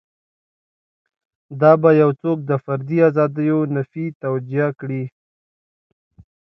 دا 1.61 1.71
به 1.81 1.89
یو 2.01 2.09
څوک 2.21 2.37
د 2.49 2.51
فردي 2.63 2.97
ازادیو 3.09 3.59
نفي 3.75 4.05
توجیه 4.23 4.67
کړي. 4.79 5.03